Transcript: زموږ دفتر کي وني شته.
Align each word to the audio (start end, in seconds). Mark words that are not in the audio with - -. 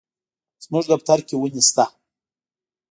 زموږ 0.63 0.83
دفتر 0.93 1.19
کي 1.27 1.35
وني 1.37 1.61
شته. 1.67 1.85